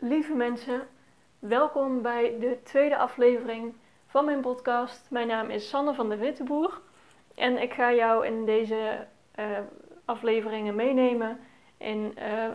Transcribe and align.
Lieve 0.00 0.34
mensen, 0.34 0.88
welkom 1.38 2.02
bij 2.02 2.36
de 2.40 2.58
tweede 2.62 2.96
aflevering 2.96 3.74
van 4.06 4.24
mijn 4.24 4.40
podcast. 4.40 5.10
Mijn 5.10 5.26
naam 5.26 5.50
is 5.50 5.68
Sanne 5.68 5.94
van 5.94 6.08
de 6.08 6.16
Witteboer 6.16 6.80
en 7.34 7.62
ik 7.62 7.72
ga 7.72 7.92
jou 7.92 8.26
in 8.26 8.44
deze 8.44 9.06
uh, 9.38 9.58
afleveringen 10.04 10.74
meenemen 10.74 11.40
in 11.76 12.14
uh, 12.18 12.48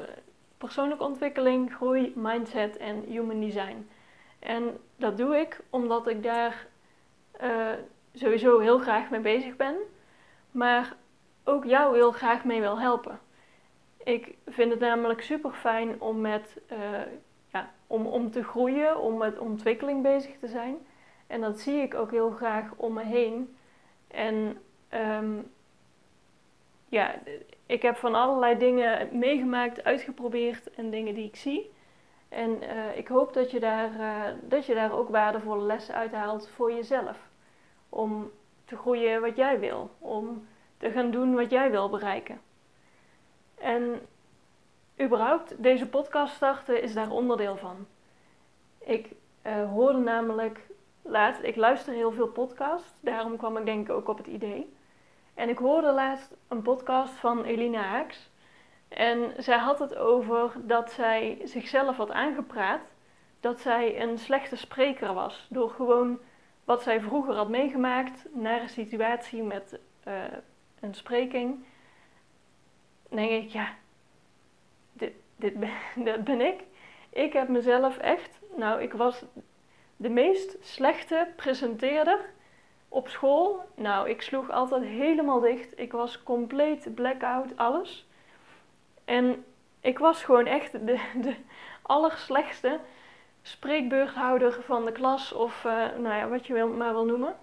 persoonlijke 0.58 1.04
ontwikkeling, 1.04 1.74
groei, 1.74 2.14
mindset 2.16 2.78
en 2.78 3.04
human 3.08 3.40
design. 3.40 3.90
En 4.40 4.78
dat 4.96 5.18
doe 5.18 5.38
ik 5.38 5.60
omdat 5.70 6.08
ik 6.08 6.24
daar 6.24 6.68
uh, 7.42 7.68
sowieso 8.14 8.60
heel 8.60 8.80
graag 8.80 9.10
mee 9.10 9.20
bezig 9.20 9.56
ben, 9.56 9.76
maar 10.52 10.96
ook 11.44 11.66
jou 11.66 11.96
heel 11.96 12.12
graag 12.12 12.44
mee 12.44 12.62
wil 12.62 12.80
helpen. 12.80 13.20
Ik 14.04 14.36
vind 14.48 14.72
het 14.72 14.80
namelijk 14.80 15.22
super 15.22 15.52
fijn 15.52 16.02
om 16.02 16.22
met 16.22 16.62
om, 17.88 18.06
om 18.06 18.32
te 18.32 18.44
groeien, 18.44 19.00
om 19.00 19.18
met 19.18 19.40
ontwikkeling 19.40 20.02
bezig 20.02 20.38
te 20.38 20.48
zijn. 20.48 20.78
En 21.28 21.42
dat 21.42 21.60
zie 21.60 21.82
ik 21.82 21.96
ook 21.96 22.12
heel 22.12 22.32
graag 22.32 22.74
om 22.76 22.94
me 22.94 23.04
heen. 23.04 23.58
En 24.08 24.58
um, 24.94 25.52
ja, 26.90 27.16
ik 27.66 27.82
heb 27.82 27.96
van 27.96 28.16
allerlei 28.16 28.58
dingen 28.58 29.18
meegemaakt, 29.18 29.84
uitgeprobeerd 29.84 30.74
en 30.74 30.90
dingen 30.90 31.14
die 31.14 31.28
ik 31.28 31.36
zie. 31.36 31.72
En 32.30 32.64
uh, 32.64 32.98
ik 32.98 33.08
hoop 33.08 33.34
dat 33.34 33.52
je, 33.52 33.60
daar, 33.60 33.94
uh, 34.00 34.26
dat 34.42 34.66
je 34.66 34.74
daar 34.74 34.94
ook 34.94 35.10
waardevolle 35.10 35.66
lessen 35.66 35.96
uithaalt 35.96 36.50
voor 36.50 36.74
jezelf. 36.74 37.18
Om 37.90 38.32
te 38.66 38.78
groeien 38.78 39.22
wat 39.22 39.36
jij 39.36 39.60
wil. 39.60 39.90
Om 40.00 40.48
te 40.78 40.92
gaan 40.92 41.12
doen 41.12 41.36
wat 41.36 41.50
jij 41.50 41.72
wil 41.72 41.90
bereiken. 41.90 42.42
En 43.56 44.02
überhaupt 45.04 45.64
deze 45.64 45.88
podcast 45.88 46.36
starten 46.36 46.82
is 46.82 46.94
daar 46.94 47.12
onderdeel 47.12 47.58
van. 47.58 47.88
Ik 48.80 49.10
uh, 49.44 49.70
hoorde 49.70 50.00
namelijk 50.00 50.60
laatst, 51.02 51.44
ik 51.44 51.56
luister 51.56 51.94
heel 51.94 52.12
veel 52.12 52.28
podcasts, 52.28 52.94
daarom 53.00 53.38
kwam 53.38 53.58
ik 53.58 53.66
denk 53.66 53.88
ik 53.88 53.96
ook 53.96 54.08
op 54.08 54.18
het 54.18 54.28
idee. 54.28 54.74
En 55.34 55.50
ik 55.50 55.58
hoorde 55.58 55.92
laatst 55.92 56.36
een 56.48 56.62
podcast 56.62 57.14
van 57.14 57.44
Elina 57.44 57.82
Haaks. 57.82 58.30
En 58.88 59.34
zij 59.38 59.58
had 59.58 59.80
het 59.80 59.96
over 59.96 60.52
dat 60.56 60.92
zij 60.92 61.42
zichzelf 61.44 61.98
had 61.98 62.12
aangepraat 62.12 62.82
dat 63.40 63.60
zij 63.60 64.02
een 64.02 64.18
slechte 64.18 64.56
spreker 64.56 65.14
was. 65.14 65.48
Door 65.50 65.70
gewoon 65.70 66.20
wat 66.64 66.84
zij 66.84 67.02
vroeger 67.02 67.36
had 67.36 67.50
meegemaakt 67.50 68.26
naar 68.34 68.62
een 68.62 68.70
situatie 68.70 69.44
met 69.44 69.80
uh, 70.08 70.24
een 70.80 70.94
spreking. 70.94 71.66
Dan 73.10 73.18
denk 73.18 73.44
ik, 73.44 73.50
ja, 73.50 73.74
dat 76.06 76.24
ben 76.24 76.42
ik. 76.42 76.64
Ik 77.10 77.34
heb 77.34 77.48
mezelf 77.48 77.98
echt, 77.98 78.40
nou, 78.56 78.82
ik 78.82 78.94
was 78.94 79.24
de 79.98 80.10
meest 80.10 80.58
slechte 80.62 81.28
presenteerder 81.36 82.20
op 82.90 83.08
school. 83.08 83.66
Nou, 83.76 84.10
ik 84.10 84.22
sloeg 84.22 84.52
altijd 84.52 84.84
helemaal 84.84 85.40
dicht. 85.40 85.80
Ik 85.80 85.92
was 85.92 86.24
compleet 86.24 86.96
blackout, 86.96 87.58
alles. 87.58 88.08
En 89.06 89.46
ik 89.82 90.00
was 90.00 90.24
gewoon 90.24 90.46
echt 90.46 90.72
de, 90.72 91.00
de 91.22 91.36
allerslechtste 91.82 92.80
spreekbeurthouder 93.42 94.62
van 94.64 94.86
de 94.86 94.92
klas 94.92 95.34
of 95.34 95.64
uh, 95.64 95.74
nou 95.98 96.16
ja, 96.16 96.28
wat 96.28 96.48
je 96.48 96.54
wil, 96.54 96.68
maar 96.68 96.94
wil 96.94 97.06
noemen. 97.06 97.36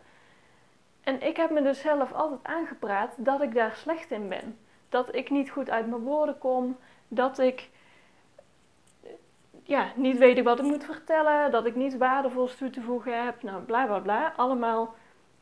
En 1.03 1.23
ik 1.23 1.37
heb 1.37 1.51
me 1.51 1.63
dus 1.63 1.81
zelf 1.81 2.13
altijd 2.13 2.41
aangepraat 2.43 3.15
dat 3.17 3.43
ik 3.43 3.55
daar 3.55 3.75
slecht 3.75 4.11
in 4.11 4.29
ben. 4.29 4.59
Dat 4.89 5.15
ik 5.15 5.31
niet 5.31 5.51
goed 5.51 5.71
uit 5.71 5.87
mijn 5.87 6.03
woorden 6.03 6.39
kom, 6.39 6.77
dat 7.09 7.39
ik 7.39 7.69
ja, 9.71 9.93
niet 9.97 10.19
weet 10.19 10.39
ik 10.39 10.45
wat 10.45 10.59
ik 10.59 10.65
moet 10.65 10.85
vertellen, 10.85 11.51
dat 11.51 11.67
ik 11.67 11.75
niets 11.75 11.97
waardevols 11.97 12.57
toe 12.57 12.71
te 12.71 12.81
voegen 12.81 13.25
heb, 13.25 13.43
nou 13.43 13.63
bla 13.63 13.87
bla 13.87 13.99
bla. 13.99 14.33
Allemaal 14.37 14.95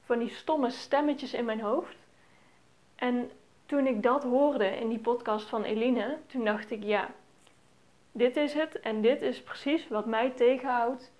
van 0.02 0.18
die 0.18 0.28
stomme 0.28 0.70
stemmetjes 0.70 1.34
in 1.34 1.44
mijn 1.44 1.60
hoofd. 1.60 1.96
En 2.94 3.30
toen 3.66 3.86
ik 3.86 4.02
dat 4.02 4.22
hoorde 4.22 4.66
in 4.66 4.88
die 4.88 4.98
podcast 4.98 5.48
van 5.48 5.62
Eline, 5.62 6.18
toen 6.26 6.44
dacht 6.44 6.70
ik 6.70 6.84
ja, 6.84 7.10
dit 8.12 8.36
is 8.36 8.52
het 8.52 8.80
en 8.80 9.00
dit 9.00 9.22
is 9.22 9.42
precies 9.42 9.88
wat 9.88 10.06
mij 10.06 10.30
tegenhoudt 10.30 11.12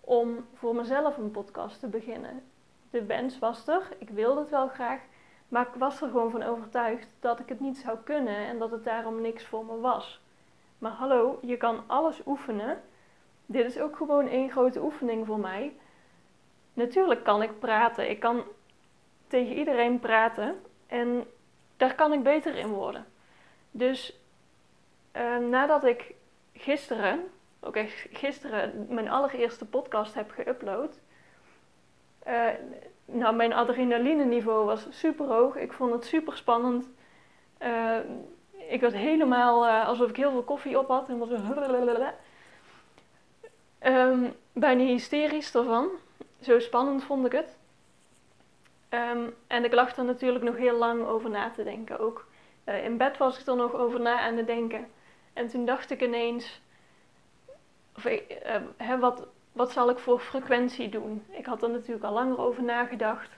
om 0.00 0.46
voor 0.54 0.74
mezelf 0.74 1.16
een 1.16 1.30
podcast 1.30 1.80
te 1.80 1.88
beginnen. 1.88 2.42
De 2.90 3.04
wens 3.04 3.38
was 3.38 3.68
er, 3.68 3.82
ik 3.98 4.08
wilde 4.08 4.40
het 4.40 4.50
wel 4.50 4.68
graag, 4.68 5.00
maar 5.48 5.66
ik 5.66 5.74
was 5.74 6.00
er 6.00 6.08
gewoon 6.08 6.30
van 6.30 6.42
overtuigd 6.42 7.08
dat 7.20 7.40
ik 7.40 7.48
het 7.48 7.60
niet 7.60 7.78
zou 7.78 7.98
kunnen 8.04 8.36
en 8.36 8.58
dat 8.58 8.70
het 8.70 8.84
daarom 8.84 9.20
niks 9.20 9.44
voor 9.44 9.64
me 9.64 9.78
was. 9.78 10.20
Maar 10.80 10.92
hallo, 10.92 11.38
je 11.42 11.56
kan 11.56 11.84
alles 11.86 12.20
oefenen. 12.26 12.82
Dit 13.46 13.64
is 13.64 13.78
ook 13.78 13.96
gewoon 13.96 14.28
één 14.28 14.50
grote 14.50 14.82
oefening 14.82 15.26
voor 15.26 15.38
mij. 15.38 15.76
Natuurlijk 16.72 17.24
kan 17.24 17.42
ik 17.42 17.58
praten. 17.58 18.10
Ik 18.10 18.20
kan 18.20 18.42
tegen 19.26 19.56
iedereen 19.56 19.98
praten. 19.98 20.60
En 20.86 21.26
daar 21.76 21.94
kan 21.94 22.12
ik 22.12 22.22
beter 22.22 22.54
in 22.56 22.68
worden. 22.68 23.06
Dus 23.70 24.20
uh, 25.16 25.36
nadat 25.36 25.84
ik 25.84 26.14
gisteren, 26.52 27.20
ook 27.60 27.76
echt 27.76 28.06
gisteren, 28.12 28.86
mijn 28.88 29.10
allereerste 29.10 29.66
podcast 29.66 30.14
heb 30.14 30.30
geüpload. 30.30 31.00
Uh, 32.26 32.48
nou, 33.04 33.36
mijn 33.36 33.52
adrenaline 33.52 34.24
niveau 34.24 34.64
was 34.64 34.86
super 34.90 35.26
hoog. 35.26 35.56
Ik 35.56 35.72
vond 35.72 35.92
het 35.92 36.04
super 36.04 36.36
spannend. 36.36 36.88
Uh, 37.62 37.98
ik 38.70 38.80
was 38.80 38.92
helemaal 38.92 39.66
uh, 39.66 39.86
alsof 39.86 40.08
ik 40.08 40.16
heel 40.16 40.30
veel 40.30 40.42
koffie 40.42 40.78
op 40.78 40.88
had. 40.88 41.08
En 41.08 41.18
was 41.18 41.28
um, 43.82 44.34
bijna 44.52 44.84
hysterisch 44.84 45.54
ervan. 45.54 45.88
Zo 46.40 46.58
spannend 46.58 47.04
vond 47.04 47.26
ik 47.26 47.32
het. 47.32 47.58
Um, 48.90 49.34
en 49.46 49.64
ik 49.64 49.72
lag 49.72 49.96
er 49.96 50.04
natuurlijk 50.04 50.44
nog 50.44 50.56
heel 50.56 50.76
lang 50.76 51.06
over 51.06 51.30
na 51.30 51.50
te 51.50 51.64
denken. 51.64 51.98
Ook 51.98 52.26
uh, 52.64 52.84
in 52.84 52.96
bed 52.96 53.16
was 53.16 53.40
ik 53.40 53.46
er 53.46 53.56
nog 53.56 53.74
over 53.74 54.00
na 54.00 54.20
aan 54.20 54.36
het 54.36 54.46
denken. 54.46 54.88
En 55.32 55.48
toen 55.48 55.64
dacht 55.64 55.90
ik 55.90 56.02
ineens: 56.02 56.60
of, 57.96 58.04
uh, 58.04 58.20
hè, 58.76 58.98
wat, 58.98 59.26
wat 59.52 59.72
zal 59.72 59.90
ik 59.90 59.98
voor 59.98 60.20
frequentie 60.20 60.88
doen? 60.88 61.24
Ik 61.30 61.46
had 61.46 61.62
er 61.62 61.70
natuurlijk 61.70 62.04
al 62.04 62.12
langer 62.12 62.38
over 62.38 62.62
nagedacht. 62.62 63.30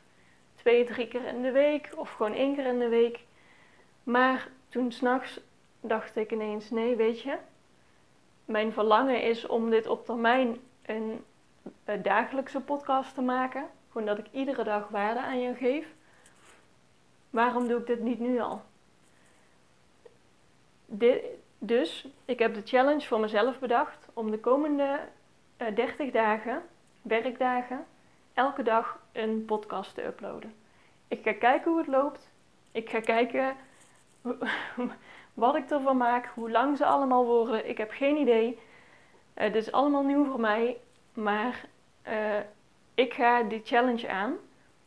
Twee, 0.54 0.84
drie 0.84 1.08
keer 1.08 1.24
in 1.24 1.42
de 1.42 1.52
week 1.52 1.90
of 1.96 2.10
gewoon 2.10 2.34
één 2.34 2.54
keer 2.54 2.66
in 2.66 2.78
de 2.78 2.88
week. 2.88 3.20
Maar 4.02 4.48
toen 4.72 4.92
s'nachts 4.92 5.40
dacht 5.80 6.16
ik 6.16 6.32
ineens, 6.32 6.70
nee, 6.70 6.96
weet 6.96 7.20
je, 7.20 7.38
mijn 8.44 8.72
verlangen 8.72 9.22
is 9.22 9.46
om 9.46 9.70
dit 9.70 9.86
op 9.86 10.04
termijn 10.04 10.56
een, 10.82 11.24
een 11.84 12.02
dagelijkse 12.02 12.60
podcast 12.60 13.14
te 13.14 13.20
maken. 13.20 13.66
Gewoon 13.90 14.06
dat 14.06 14.18
ik 14.18 14.26
iedere 14.30 14.64
dag 14.64 14.88
waarde 14.88 15.20
aan 15.20 15.40
je 15.40 15.54
geef. 15.54 15.86
Waarom 17.30 17.68
doe 17.68 17.80
ik 17.80 17.86
dit 17.86 18.00
niet 18.00 18.18
nu 18.18 18.40
al? 18.40 18.62
dus 21.58 22.08
ik 22.24 22.38
heb 22.38 22.54
de 22.54 22.62
challenge 22.64 23.06
voor 23.06 23.20
mezelf 23.20 23.58
bedacht 23.58 24.08
om 24.12 24.30
de 24.30 24.38
komende 24.38 25.00
uh, 25.58 25.68
eh, 25.68 25.74
30 25.74 26.10
dagen, 26.10 26.62
werkdagen, 27.02 27.86
elke 28.34 28.62
dag 28.62 29.00
een 29.12 29.44
podcast 29.44 29.94
te 29.94 30.04
uploaden. 30.04 30.54
Ik 31.08 31.22
ga 31.22 31.32
kijken 31.32 31.70
hoe 31.70 31.80
het 31.80 31.88
loopt. 31.88 32.30
Ik 32.72 32.90
ga 32.90 33.00
kijken 33.00 33.56
wat 35.34 35.56
ik 35.56 35.70
ervan 35.70 35.96
maak, 35.96 36.26
hoe 36.34 36.50
lang 36.50 36.76
ze 36.76 36.84
allemaal 36.84 37.24
worden, 37.24 37.68
ik 37.68 37.78
heb 37.78 37.90
geen 37.90 38.16
idee. 38.16 38.58
Uh, 39.36 39.44
dit 39.44 39.54
is 39.54 39.72
allemaal 39.72 40.04
nieuw 40.04 40.24
voor 40.24 40.40
mij, 40.40 40.76
maar 41.12 41.64
uh, 42.08 42.38
ik 42.94 43.14
ga 43.14 43.42
die 43.42 43.60
challenge 43.64 44.08
aan. 44.08 44.34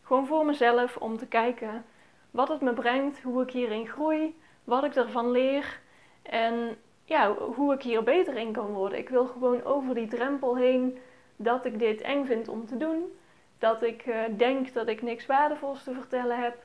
Gewoon 0.04 0.28
voor 0.28 0.46
mezelf 0.46 0.98
om 0.98 1.18
te 1.18 1.28
kijken 1.28 1.86
wat 2.32 2.48
het 2.48 2.62
me 2.62 2.74
brengt, 2.74 3.22
hoe 3.22 3.42
ik 3.42 3.52
hierin 3.52 3.88
groei, 3.88 4.40
wat 4.64 4.84
ik 4.84 4.96
ervan 4.96 5.32
leer 5.32 5.80
en 6.22 6.78
ja, 7.04 7.34
hoe 7.34 7.74
ik 7.74 7.82
hier 7.82 8.04
beter 8.04 8.38
in 8.38 8.52
kan 8.52 8.68
worden. 8.68 8.98
Ik 8.98 9.10
wil 9.10 9.26
gewoon 9.26 9.64
over 9.64 9.96
die 9.96 10.08
drempel 10.08 10.58
heen 10.58 10.98
dat 11.36 11.66
ik 11.66 11.80
dit 11.80 12.02
eng 12.02 12.26
vind 12.26 12.48
om 12.48 12.66
te 12.66 12.78
doen. 12.78 13.18
Dat 13.60 13.84
ik 13.84 14.06
uh, 14.06 14.20
denk 14.38 14.74
dat 14.74 14.88
ik 14.88 15.02
niks 15.02 15.26
waardevols 15.26 15.84
te 15.84 15.94
vertellen 15.94 16.42
heb. 16.42 16.64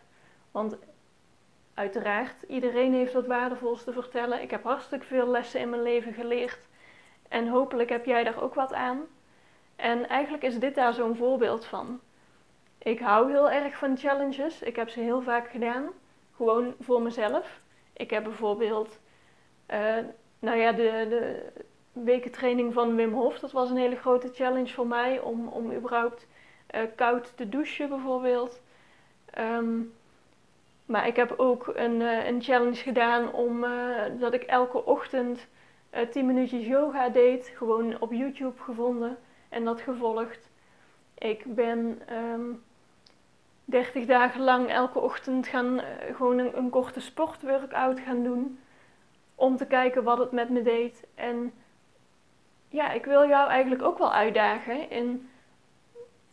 Want 0.50 0.76
Uiteraard, 1.80 2.42
iedereen 2.48 2.92
heeft 2.92 3.12
wat 3.12 3.26
waardevols 3.26 3.84
te 3.84 3.92
vertellen. 3.92 4.42
Ik 4.42 4.50
heb 4.50 4.62
hartstikke 4.62 5.06
veel 5.06 5.26
lessen 5.26 5.60
in 5.60 5.70
mijn 5.70 5.82
leven 5.82 6.12
geleerd. 6.12 6.58
En 7.28 7.48
hopelijk 7.48 7.88
heb 7.88 8.04
jij 8.04 8.24
daar 8.24 8.42
ook 8.42 8.54
wat 8.54 8.72
aan. 8.72 9.00
En 9.76 10.08
eigenlijk 10.08 10.42
is 10.42 10.58
dit 10.58 10.74
daar 10.74 10.94
zo'n 10.94 11.16
voorbeeld 11.16 11.64
van. 11.64 12.00
Ik 12.78 12.98
hou 12.98 13.30
heel 13.30 13.50
erg 13.50 13.76
van 13.76 13.96
challenges. 13.96 14.62
Ik 14.62 14.76
heb 14.76 14.88
ze 14.88 15.00
heel 15.00 15.22
vaak 15.22 15.50
gedaan. 15.50 15.88
Gewoon 16.36 16.74
voor 16.80 17.02
mezelf. 17.02 17.60
Ik 17.92 18.10
heb 18.10 18.24
bijvoorbeeld, 18.24 18.98
uh, 19.70 19.96
nou 20.38 20.58
ja, 20.58 20.72
de, 20.72 21.06
de 21.08 21.46
wekentraining 21.92 22.72
van 22.72 22.96
Wim 22.96 23.12
Hof. 23.12 23.38
Dat 23.38 23.52
was 23.52 23.70
een 23.70 23.76
hele 23.76 23.96
grote 23.96 24.30
challenge 24.32 24.72
voor 24.72 24.86
mij 24.86 25.20
om, 25.20 25.48
om 25.48 25.72
überhaupt 25.72 26.26
uh, 26.74 26.80
koud 26.96 27.36
te 27.36 27.48
douchen 27.48 27.88
bijvoorbeeld. 27.88 28.60
Um, 29.38 29.98
maar 30.90 31.06
ik 31.06 31.16
heb 31.16 31.34
ook 31.36 31.72
een, 31.74 32.00
uh, 32.00 32.26
een 32.26 32.42
challenge 32.42 32.74
gedaan 32.74 33.32
om 33.32 33.64
uh, 33.64 34.02
dat 34.18 34.34
ik 34.34 34.42
elke 34.42 34.84
ochtend 34.84 35.46
uh, 35.94 36.00
10 36.00 36.26
minuutjes 36.26 36.66
yoga 36.66 37.08
deed, 37.08 37.52
gewoon 37.56 38.00
op 38.00 38.12
YouTube 38.12 38.62
gevonden 38.62 39.18
en 39.48 39.64
dat 39.64 39.80
gevolgd. 39.80 40.50
Ik 41.18 41.54
ben 41.54 42.02
30 43.64 44.06
dagen 44.06 44.40
lang 44.40 44.68
elke 44.70 44.98
ochtend 44.98 45.46
gaan, 45.46 45.80
gewoon 46.14 46.38
een, 46.38 46.56
een 46.56 46.70
korte 46.70 47.00
sportworkout 47.00 48.00
gaan 48.00 48.22
doen. 48.22 48.58
Om 49.34 49.56
te 49.56 49.66
kijken 49.66 50.02
wat 50.02 50.18
het 50.18 50.32
met 50.32 50.50
me 50.50 50.62
deed. 50.62 51.06
En 51.14 51.52
ja, 52.68 52.90
ik 52.92 53.04
wil 53.04 53.28
jou 53.28 53.48
eigenlijk 53.48 53.82
ook 53.82 53.98
wel 53.98 54.12
uitdagen 54.12 54.90
in 54.90 55.28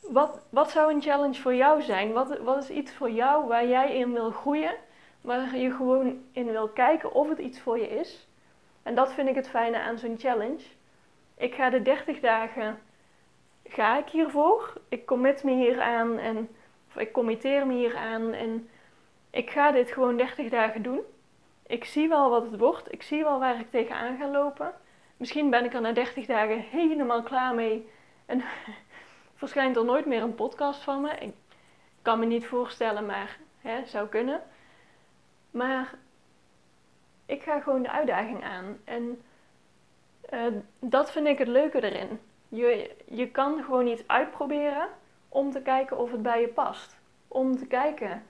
wat, 0.10 0.46
wat 0.50 0.72
zou 0.72 0.94
een 0.94 1.02
challenge 1.02 1.42
voor 1.42 1.56
jou 1.56 1.82
zijn? 1.82 2.14
Wat, 2.14 2.38
wat 2.38 2.64
is 2.64 2.70
iets 2.70 2.94
voor 2.94 3.12
jou 3.12 3.48
waar 3.48 3.68
jij 3.68 3.96
in 3.96 4.14
wil 4.14 4.32
groeien? 4.32 4.76
Waar 5.22 5.58
je 5.58 5.72
gewoon 5.72 6.24
in 6.32 6.52
wil 6.52 6.68
kijken 6.68 7.14
of 7.14 7.30
het 7.30 7.38
iets 7.38 7.60
voor 7.60 7.80
je 7.80 7.90
is. 8.00 8.28
En 8.84 8.96
dat 8.96 9.14
vind 9.14 9.30
ik 9.30 9.36
het 9.36 9.50
fijne 9.50 9.80
aan 9.80 9.98
zo'n 9.98 10.18
challenge. 10.20 10.64
Ik 11.38 11.56
ga 11.56 11.70
de 11.70 11.82
30 11.82 12.20
dagen, 12.20 12.80
ga 13.64 13.98
ik 13.98 14.10
hiervoor. 14.10 14.74
Ik 14.90 15.06
commit 15.06 15.44
me 15.44 15.52
hier 15.52 15.82
aan 15.82 16.18
en 16.18 16.50
of 16.88 16.98
ik 17.02 17.12
committeer 17.12 17.68
me 17.68 17.74
hier 17.74 17.96
aan 17.96 18.34
en 18.34 18.70
ik 19.30 19.50
ga 19.50 19.72
dit 19.72 19.92
gewoon 19.92 20.18
30 20.18 20.50
dagen 20.50 20.82
doen. 20.82 21.00
Ik 21.68 21.86
zie 21.86 22.08
wel 22.08 22.30
wat 22.30 22.52
het 22.52 22.60
wordt. 22.60 22.92
Ik 22.94 23.04
zie 23.04 23.24
wel 23.24 23.40
waar 23.40 23.60
ik 23.60 23.72
tegenaan 23.72 24.18
ga 24.18 24.28
lopen. 24.28 24.74
Misschien 25.18 25.50
ben 25.50 25.66
ik 25.66 25.74
er 25.74 25.82
na 25.82 25.92
30 25.92 26.26
dagen 26.26 26.60
helemaal 26.60 27.24
klaar 27.24 27.56
mee 27.56 27.90
en 28.26 28.44
verschijnt 29.38 29.76
er 29.76 29.86
nooit 29.86 30.06
meer 30.06 30.22
een 30.22 30.36
podcast 30.36 30.82
van 30.82 31.02
me. 31.02 31.10
Ik 31.10 31.34
kan 32.02 32.20
me 32.20 32.26
niet 32.26 32.46
voorstellen, 32.46 33.06
maar 33.06 33.40
hè, 33.62 33.86
zou 33.86 34.08
kunnen. 34.08 34.42
Maar 35.52 35.94
ik 37.26 37.44
ga 37.44 37.60
gewoon 37.60 37.82
de 37.82 37.92
uitdaging 37.92 38.44
aan. 38.44 38.78
En 38.84 39.22
uh, 40.34 40.46
dat 40.80 41.12
vind 41.12 41.28
ik 41.28 41.38
het 41.38 41.48
leuke 41.48 41.84
erin. 41.84 42.20
Je, 42.50 42.96
je 43.06 43.32
kan 43.32 43.64
gewoon 43.64 43.88
iets 43.88 44.08
uitproberen 44.08 44.88
om 45.30 45.52
te 45.52 45.62
kijken 45.62 45.98
of 45.98 46.12
het 46.12 46.22
bij 46.22 46.42
je 46.42 46.48
past. 46.48 46.98
Om 47.28 47.58
te 47.58 47.68
kijken 47.68 48.24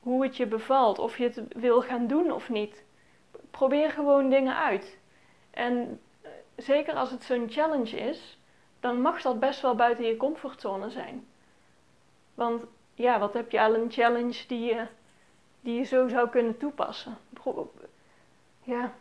hoe 0.00 0.22
het 0.22 0.36
je 0.36 0.46
bevalt, 0.46 0.98
of 0.98 1.18
je 1.18 1.24
het 1.24 1.42
wil 1.48 1.82
gaan 1.82 2.06
doen 2.06 2.32
of 2.32 2.48
niet. 2.48 2.84
Probeer 3.50 3.90
gewoon 3.90 4.30
dingen 4.30 4.56
uit. 4.56 4.98
En 5.50 6.00
eh, 6.20 6.30
zeker 6.56 6.94
als 6.94 7.10
het 7.10 7.22
zo'n 7.22 7.50
challenge 7.50 7.96
is, 7.96 8.39
dan 8.80 9.00
mag 9.00 9.22
dat 9.22 9.40
best 9.40 9.60
wel 9.60 9.74
buiten 9.74 10.04
je 10.04 10.16
comfortzone 10.16 10.90
zijn. 10.90 11.26
Want 12.34 12.64
ja, 12.94 13.18
wat 13.18 13.34
heb 13.34 13.50
je 13.50 13.60
al 13.60 13.74
een 13.74 13.90
challenge 13.90 14.46
die 14.46 14.60
je, 14.60 14.86
die 15.60 15.78
je 15.78 15.84
zo 15.84 16.08
zou 16.08 16.28
kunnen 16.28 16.58
toepassen? 16.58 17.16
Ja, 18.62 18.92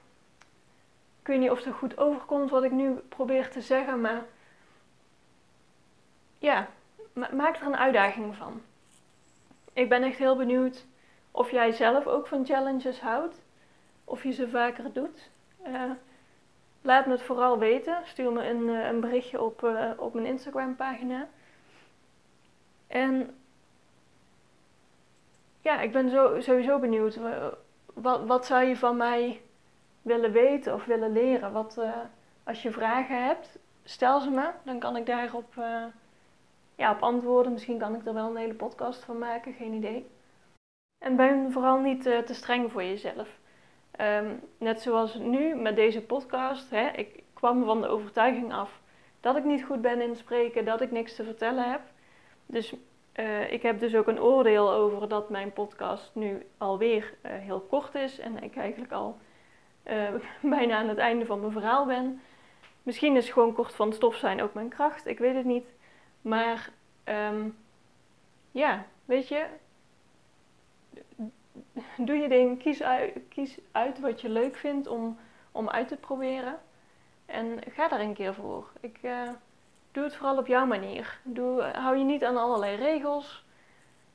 ik 1.21 1.27
weet 1.27 1.39
niet 1.39 1.49
of 1.49 1.63
het 1.63 1.73
goed 1.73 1.97
overkomt 1.97 2.49
wat 2.49 2.63
ik 2.63 2.71
nu 2.71 2.91
probeer 2.91 3.49
te 3.49 3.61
zeggen, 3.61 4.01
maar 4.01 4.25
ja, 6.37 6.67
maak 7.13 7.55
er 7.55 7.65
een 7.65 7.77
uitdaging 7.77 8.35
van. 8.35 8.61
Ik 9.73 9.89
ben 9.89 10.03
echt 10.03 10.17
heel 10.17 10.35
benieuwd 10.35 10.85
of 11.31 11.51
jij 11.51 11.71
zelf 11.71 12.07
ook 12.07 12.27
van 12.27 12.45
challenges 12.45 12.99
houdt, 12.99 13.41
of 14.03 14.23
je 14.23 14.31
ze 14.31 14.49
vaker 14.49 14.93
doet. 14.93 15.29
Uh, 15.67 15.91
Laat 16.89 17.05
me 17.05 17.11
het 17.11 17.21
vooral 17.21 17.59
weten. 17.59 17.97
Stuur 18.03 18.31
me 18.31 18.47
een, 18.47 18.69
eh, 18.69 18.87
een 18.87 18.99
berichtje 18.99 19.41
op, 19.41 19.63
uh, 19.63 19.91
op 19.97 20.13
mijn 20.13 20.25
Instagram 20.25 20.75
pagina. 20.75 21.27
En 22.87 23.37
ja, 25.61 25.81
ik 25.81 25.91
ben 25.91 26.09
zo, 26.09 26.39
sowieso 26.39 26.79
benieuwd. 26.79 27.19
Wat, 27.93 28.25
wat 28.25 28.45
zou 28.45 28.63
je 28.63 28.77
van 28.77 28.97
mij 28.97 29.41
willen 30.01 30.31
weten 30.31 30.73
of 30.73 30.85
willen 30.85 31.11
leren? 31.11 31.51
Wat, 31.51 31.79
als 32.43 32.61
je 32.61 32.71
vragen 32.71 33.25
hebt, 33.25 33.59
stel 33.83 34.19
ze 34.19 34.29
me. 34.29 34.51
Dan 34.63 34.79
kan 34.79 34.95
ik 34.95 35.05
daarop 35.05 35.53
ja, 36.75 36.91
op 36.91 37.01
antwoorden. 37.01 37.51
Misschien 37.51 37.79
kan 37.79 37.95
ik 37.95 38.05
er 38.05 38.13
wel 38.13 38.29
een 38.29 38.35
hele 38.35 38.53
podcast 38.53 39.03
van 39.03 39.17
maken, 39.17 39.53
geen 39.53 39.73
idee. 39.73 40.09
En 40.97 41.15
ben 41.15 41.51
vooral 41.51 41.79
niet 41.79 42.03
te 42.03 42.33
streng 42.33 42.71
voor 42.71 42.83
jezelf. 42.83 43.38
Ehm, 43.99 44.35
net 44.57 44.81
zoals 44.81 45.15
nu 45.15 45.55
met 45.55 45.75
deze 45.75 46.01
podcast. 46.01 46.69
Hè, 46.69 46.87
ik 46.87 47.23
kwam 47.33 47.65
van 47.65 47.81
de 47.81 47.87
overtuiging 47.87 48.53
af 48.53 48.81
dat 49.19 49.35
ik 49.35 49.43
niet 49.43 49.63
goed 49.63 49.81
ben 49.81 50.01
in 50.01 50.15
spreken, 50.15 50.65
dat 50.65 50.81
ik 50.81 50.91
niks 50.91 51.15
te 51.15 51.23
vertellen 51.23 51.71
heb. 51.71 51.81
Dus 52.45 52.73
uh, 53.15 53.51
ik 53.51 53.61
heb 53.61 53.79
dus 53.79 53.95
ook 53.95 54.07
een 54.07 54.21
oordeel 54.21 54.71
over 54.71 55.09
dat 55.09 55.29
mijn 55.29 55.53
podcast 55.53 56.11
nu 56.13 56.45
alweer 56.57 57.13
uh, 57.25 57.31
heel 57.31 57.59
kort 57.59 57.95
is 57.95 58.19
en 58.19 58.43
ik 58.43 58.55
eigenlijk 58.55 58.91
al 58.91 59.17
uh, 59.87 60.09
bijna 60.55 60.77
aan 60.77 60.89
het 60.89 60.97
einde 60.97 61.25
van 61.25 61.39
mijn 61.39 61.51
verhaal 61.51 61.85
ben. 61.85 62.21
Misschien 62.83 63.15
is 63.15 63.29
gewoon 63.29 63.53
kort 63.53 63.75
van 63.75 63.93
stof 63.93 64.15
zijn 64.15 64.41
ook 64.41 64.53
mijn 64.53 64.69
kracht, 64.69 65.07
ik 65.07 65.19
weet 65.19 65.35
het 65.35 65.45
niet. 65.45 65.73
Maar 66.21 66.69
um, 67.05 67.57
ja, 68.51 68.85
weet 69.05 69.27
je, 69.27 69.45
doe 72.07 72.15
je 72.15 72.29
ding, 72.29 72.59
kies 72.59 72.83
uit, 72.83 73.13
kies 73.29 73.57
uit 73.71 73.99
wat 73.99 74.21
je 74.21 74.29
leuk 74.29 74.55
vindt 74.55 74.87
om, 74.87 75.17
om 75.51 75.69
uit 75.69 75.87
te 75.87 75.95
proberen. 75.95 76.59
En 77.25 77.59
ga 77.69 77.87
daar 77.87 77.99
een 77.99 78.13
keer 78.13 78.33
voor. 78.33 78.71
Ik 78.79 78.97
uh, 79.01 79.29
doe 79.91 80.03
het 80.03 80.15
vooral 80.15 80.37
op 80.37 80.47
jouw 80.47 80.65
manier. 80.65 81.19
Doe, 81.23 81.61
hou 81.61 81.97
je 81.97 82.03
niet 82.03 82.23
aan 82.23 82.37
allerlei 82.37 82.75
regels. 82.75 83.45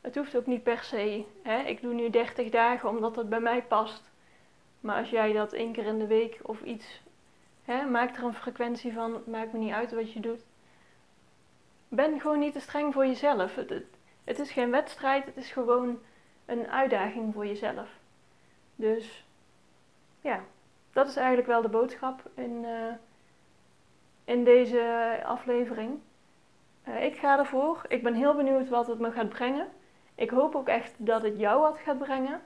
Het 0.01 0.15
hoeft 0.15 0.37
ook 0.37 0.47
niet 0.47 0.63
per 0.63 0.83
se. 0.83 1.25
Hè? 1.43 1.59
Ik 1.59 1.81
doe 1.81 1.95
nu 1.95 2.11
30 2.11 2.51
dagen 2.51 2.89
omdat 2.89 3.17
het 3.17 3.29
bij 3.29 3.41
mij 3.41 3.63
past. 3.63 4.13
Maar 4.81 4.99
als 4.99 5.11
jij 5.11 5.33
dat 5.33 5.53
één 5.53 5.73
keer 5.73 5.85
in 5.87 5.99
de 5.99 6.07
week 6.07 6.41
of 6.43 6.63
iets, 6.63 7.03
hè, 7.65 7.85
maak 7.85 8.17
er 8.17 8.25
een 8.25 8.35
frequentie 8.35 8.93
van. 8.93 9.23
Maakt 9.27 9.53
me 9.53 9.59
niet 9.59 9.73
uit 9.73 9.93
wat 9.93 10.13
je 10.13 10.21
doet. 10.21 10.41
Ben 11.89 12.21
gewoon 12.21 12.39
niet 12.39 12.53
te 12.53 12.61
streng 12.61 12.93
voor 12.93 13.07
jezelf. 13.07 13.55
Het, 13.55 13.73
het 14.25 14.39
is 14.39 14.51
geen 14.51 14.71
wedstrijd, 14.71 15.25
het 15.25 15.37
is 15.37 15.51
gewoon 15.51 15.99
een 16.47 16.69
uitdaging 16.69 17.35
voor 17.35 17.47
jezelf. 17.47 17.89
Dus 18.77 19.25
ja, 20.21 20.41
dat 20.93 21.09
is 21.09 21.17
eigenlijk 21.17 21.47
wel 21.47 21.63
de 21.63 21.69
boodschap 21.69 22.31
in, 22.35 22.63
uh, 22.63 22.95
in 24.25 24.45
deze 24.45 25.21
aflevering. 25.25 26.01
Uh, 26.89 27.05
ik 27.05 27.17
ga 27.17 27.39
ervoor. 27.39 27.85
Ik 27.89 28.03
ben 28.03 28.15
heel 28.15 28.35
benieuwd 28.35 28.69
wat 28.69 28.87
het 28.87 28.99
me 28.99 29.11
gaat 29.11 29.29
brengen. 29.29 29.69
Ik 30.15 30.31
hoop 30.31 30.55
ook 30.55 30.69
echt 30.69 30.95
dat 30.97 31.23
het 31.23 31.39
jou 31.39 31.61
wat 31.61 31.79
gaat 31.79 31.99
brengen. 31.99 32.41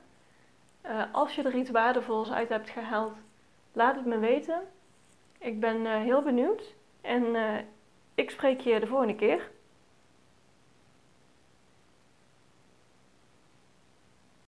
Uh, 0.87 1.03
als 1.13 1.35
je 1.35 1.43
er 1.43 1.55
iets 1.55 1.71
waardevols 1.71 2.31
uit 2.31 2.49
hebt 2.49 2.71
gehaald, 2.71 3.17
laat 3.73 3.97
het 3.97 4.05
me 4.05 4.19
weten. 4.19 4.61
Ik 5.39 5.61
ben 5.61 5.87
heel 5.87 6.23
benieuwd 6.23 6.75
en 7.01 7.37
ik 8.15 8.31
spreek 8.31 8.61
je 8.61 8.81
de 8.81 8.87
volgende 8.87 9.15
keer. 9.15 9.51